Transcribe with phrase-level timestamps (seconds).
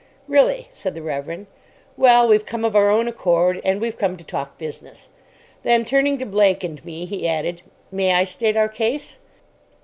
[0.27, 1.45] "Really," said the Reverend.
[1.95, 5.09] "Well, we've come of our own accord, and we've come to talk business."
[5.61, 9.19] Then turning to Blake and me he added, "May I state our case?"